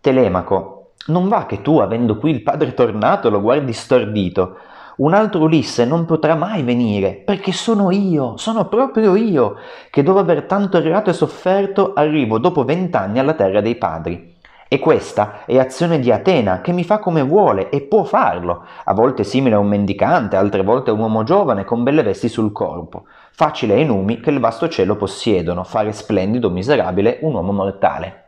Telemaco, 0.00 0.92
non 1.08 1.28
va 1.28 1.44
che 1.44 1.60
tu, 1.60 1.80
avendo 1.80 2.16
qui 2.16 2.30
il 2.30 2.42
padre 2.42 2.72
tornato, 2.72 3.28
lo 3.28 3.42
guardi 3.42 3.74
stordito, 3.74 4.56
un 4.98 5.14
altro 5.14 5.42
Ulisse 5.42 5.84
non 5.84 6.04
potrà 6.06 6.34
mai 6.34 6.62
venire, 6.62 7.12
perché 7.12 7.52
sono 7.52 7.90
io, 7.92 8.36
sono 8.36 8.66
proprio 8.66 9.14
io, 9.14 9.56
che 9.90 10.02
dopo 10.02 10.18
aver 10.18 10.44
tanto 10.44 10.78
errato 10.78 11.10
e 11.10 11.12
sofferto 11.12 11.92
arrivo 11.94 12.38
dopo 12.38 12.64
vent'anni 12.64 13.20
alla 13.20 13.34
terra 13.34 13.60
dei 13.60 13.76
padri. 13.76 14.36
E 14.66 14.78
questa 14.80 15.44
è 15.46 15.56
azione 15.56 16.00
di 16.00 16.10
Atena, 16.10 16.60
che 16.60 16.72
mi 16.72 16.82
fa 16.82 16.98
come 16.98 17.22
vuole 17.22 17.70
e 17.70 17.82
può 17.82 18.02
farlo, 18.02 18.64
a 18.84 18.92
volte 18.92 19.22
simile 19.22 19.54
a 19.54 19.58
un 19.58 19.68
mendicante, 19.68 20.36
altre 20.36 20.62
volte 20.62 20.90
a 20.90 20.94
un 20.94 21.00
uomo 21.00 21.22
giovane 21.22 21.64
con 21.64 21.84
belle 21.84 22.02
vesti 22.02 22.28
sul 22.28 22.50
corpo. 22.52 23.04
Facile 23.30 23.74
ai 23.74 23.86
numi 23.86 24.18
che 24.20 24.30
il 24.30 24.40
vasto 24.40 24.68
cielo 24.68 24.96
possiedono, 24.96 25.62
fare 25.62 25.92
splendido 25.92 26.50
miserabile 26.50 27.18
un 27.22 27.34
uomo 27.34 27.52
mortale. 27.52 28.27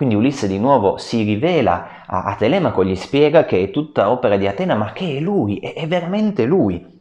Quindi 0.00 0.16
Ulisse 0.16 0.48
di 0.48 0.58
nuovo 0.58 0.96
si 0.96 1.24
rivela 1.24 2.04
a, 2.06 2.22
a 2.22 2.34
Telemaco, 2.34 2.82
gli 2.82 2.96
spiega 2.96 3.44
che 3.44 3.64
è 3.64 3.70
tutta 3.70 4.08
opera 4.08 4.38
di 4.38 4.46
Atena, 4.46 4.74
ma 4.74 4.92
che 4.92 5.18
è 5.18 5.20
lui, 5.20 5.58
è, 5.58 5.74
è 5.74 5.86
veramente 5.86 6.46
lui. 6.46 6.98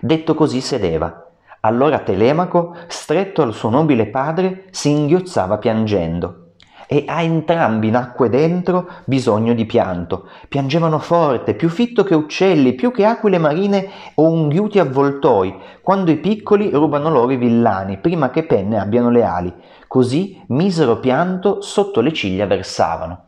Detto 0.00 0.34
così 0.34 0.60
sedeva. 0.60 1.30
Allora 1.60 2.00
Telemaco, 2.00 2.76
stretto 2.88 3.40
al 3.40 3.54
suo 3.54 3.70
nobile 3.70 4.08
padre, 4.08 4.66
si 4.68 4.90
inghiozzava 4.90 5.56
piangendo 5.56 6.43
e 6.86 7.04
a 7.06 7.22
entrambi 7.22 7.90
nacque 7.90 8.28
dentro 8.28 8.88
bisogno 9.04 9.54
di 9.54 9.66
pianto. 9.66 10.28
Piangevano 10.48 10.98
forte, 10.98 11.54
più 11.54 11.68
fitto 11.68 12.04
che 12.04 12.14
uccelli, 12.14 12.74
più 12.74 12.90
che 12.90 13.04
aquile 13.04 13.38
marine 13.38 13.88
o 14.14 14.30
unghiuti 14.30 14.78
avvoltoi, 14.78 15.54
quando 15.82 16.10
i 16.10 16.18
piccoli 16.18 16.70
rubano 16.70 17.10
loro 17.10 17.32
i 17.32 17.36
villani, 17.36 17.98
prima 17.98 18.30
che 18.30 18.44
penne 18.44 18.78
abbiano 18.78 19.10
le 19.10 19.24
ali. 19.24 19.52
Così 19.86 20.42
misero 20.48 20.98
pianto 20.98 21.60
sotto 21.60 22.00
le 22.00 22.12
ciglia 22.12 22.46
versavano. 22.46 23.24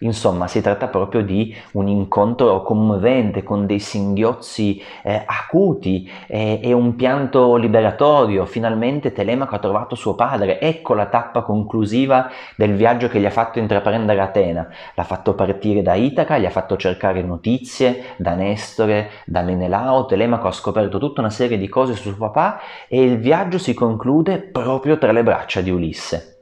Insomma, 0.00 0.46
si 0.46 0.62
tratta 0.62 0.88
proprio 0.88 1.22
di 1.22 1.54
un 1.72 1.86
incontro 1.86 2.62
commovente 2.62 3.42
con 3.42 3.66
dei 3.66 3.80
singhiozzi 3.80 4.82
eh, 5.02 5.22
acuti 5.26 6.10
eh, 6.26 6.60
e 6.62 6.72
un 6.72 6.96
pianto 6.96 7.56
liberatorio. 7.56 8.46
Finalmente 8.46 9.12
Telemaco 9.12 9.54
ha 9.54 9.58
trovato 9.58 9.94
suo 9.94 10.14
padre. 10.14 10.58
Ecco 10.58 10.94
la 10.94 11.06
tappa 11.06 11.42
conclusiva 11.42 12.30
del 12.56 12.76
viaggio 12.76 13.08
che 13.08 13.20
gli 13.20 13.26
ha 13.26 13.30
fatto 13.30 13.58
intraprendere 13.58 14.20
Atena. 14.20 14.68
L'ha 14.94 15.04
fatto 15.04 15.34
partire 15.34 15.82
da 15.82 15.94
Itaca, 15.94 16.38
gli 16.38 16.46
ha 16.46 16.50
fatto 16.50 16.78
cercare 16.78 17.20
notizie 17.22 18.14
da 18.16 18.34
Nestore, 18.34 19.10
da 19.26 19.42
Menelao. 19.42 20.06
Telemaco 20.06 20.48
ha 20.48 20.52
scoperto 20.52 20.98
tutta 20.98 21.20
una 21.20 21.30
serie 21.30 21.58
di 21.58 21.68
cose 21.68 21.94
su 21.94 22.08
suo 22.08 22.16
papà 22.16 22.60
e 22.88 23.02
il 23.02 23.18
viaggio 23.18 23.58
si 23.58 23.74
conclude 23.74 24.38
proprio 24.38 24.96
tra 24.96 25.12
le 25.12 25.22
braccia 25.22 25.60
di 25.60 25.70
Ulisse. 25.70 26.39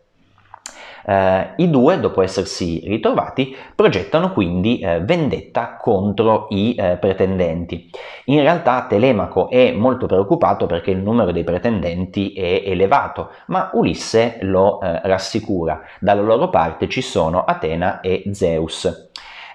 Eh, 1.07 1.51
I 1.57 1.71
due, 1.71 2.01
dopo 2.01 2.23
essersi 2.23 2.83
ritrovati, 2.85 3.55
progettano 3.75 4.33
quindi 4.33 4.79
eh, 4.79 5.01
vendetta 5.01 5.77
contro 5.81 6.47
i 6.51 6.75
eh, 6.75 6.97
pretendenti. 6.97 7.91
In 8.27 8.41
realtà 8.41 8.87
Telemaco 8.89 9.49
è 9.51 9.73
molto 9.73 10.07
preoccupato 10.07 10.67
perché 10.67 10.91
il 10.91 10.99
numero 10.99 11.33
dei 11.33 11.45
pretendenti 11.45 12.33
è 12.33 12.63
elevato, 12.65 13.31
ma 13.47 13.71
Ulisse 13.73 14.39
lo 14.43 14.81
eh, 14.81 15.01
rassicura. 15.05 15.81
Dalla 16.01 16.23
loro 16.23 16.49
parte 16.49 16.89
ci 16.89 17.01
sono 17.01 17.45
Atena 17.45 18.01
e 18.01 18.25
Zeus. 18.33 19.08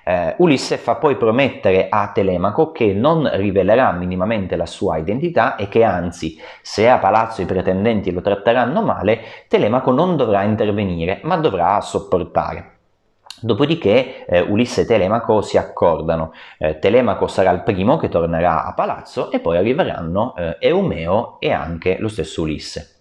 Eh, 0.03 0.35
Ulisse 0.39 0.77
fa 0.77 0.95
poi 0.95 1.15
promettere 1.15 1.87
a 1.89 2.11
Telemaco 2.13 2.71
che 2.71 2.93
non 2.93 3.29
rivelerà 3.33 3.91
minimamente 3.91 4.55
la 4.55 4.65
sua 4.65 4.97
identità 4.97 5.55
e 5.55 5.69
che 5.69 5.83
anzi, 5.83 6.37
se 6.61 6.89
a 6.89 6.97
palazzo 6.97 7.41
i 7.41 7.45
pretendenti 7.45 8.11
lo 8.11 8.21
tratteranno 8.21 8.81
male, 8.81 9.21
Telemaco 9.47 9.91
non 9.91 10.15
dovrà 10.17 10.43
intervenire, 10.43 11.19
ma 11.23 11.37
dovrà 11.37 11.79
sopportare. 11.81 12.71
Dopodiché 13.43 14.25
eh, 14.25 14.39
Ulisse 14.39 14.81
e 14.81 14.85
Telemaco 14.85 15.41
si 15.41 15.57
accordano. 15.57 16.31
Eh, 16.57 16.79
Telemaco 16.79 17.27
sarà 17.27 17.51
il 17.51 17.63
primo 17.63 17.97
che 17.97 18.07
tornerà 18.07 18.63
a 18.63 18.73
palazzo 18.73 19.31
e 19.31 19.39
poi 19.39 19.57
arriveranno 19.57 20.33
eh, 20.37 20.57
Eumeo 20.59 21.39
e 21.39 21.51
anche 21.51 21.97
lo 21.99 22.07
stesso 22.07 22.41
Ulisse. 22.41 22.92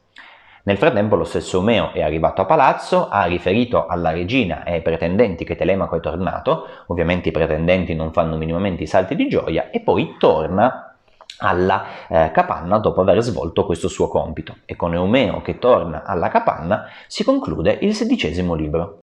Nel 0.64 0.78
frattempo 0.78 1.16
lo 1.16 1.24
stesso 1.24 1.58
Omeo 1.58 1.92
è 1.92 2.02
arrivato 2.02 2.40
a 2.40 2.44
palazzo, 2.44 3.08
ha 3.08 3.24
riferito 3.24 3.86
alla 3.86 4.12
regina 4.12 4.62
e 4.62 4.74
ai 4.74 4.82
pretendenti 4.82 5.44
che 5.44 5.56
Telemaco 5.56 5.96
è 5.96 6.00
tornato, 6.00 6.66
ovviamente 6.86 7.30
i 7.30 7.32
pretendenti 7.32 7.96
non 7.96 8.12
fanno 8.12 8.36
minimamente 8.36 8.84
i 8.84 8.86
salti 8.86 9.16
di 9.16 9.26
gioia, 9.26 9.70
e 9.70 9.80
poi 9.80 10.14
torna 10.20 10.94
alla 11.38 11.84
eh, 12.08 12.30
capanna 12.32 12.78
dopo 12.78 13.00
aver 13.00 13.20
svolto 13.22 13.66
questo 13.66 13.88
suo 13.88 14.06
compito. 14.06 14.58
E 14.64 14.76
con 14.76 14.94
Eumeo 14.94 15.42
che 15.42 15.58
torna 15.58 16.04
alla 16.04 16.28
capanna 16.28 16.86
si 17.08 17.24
conclude 17.24 17.78
il 17.80 17.92
sedicesimo 17.92 18.54
libro. 18.54 19.00